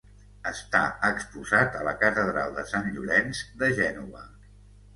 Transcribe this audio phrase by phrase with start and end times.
[0.51, 0.79] Està
[1.09, 4.29] exposat a la catedral de Sant Llorenç de Gènova.